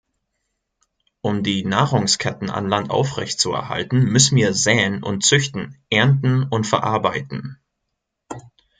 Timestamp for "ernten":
5.91-6.41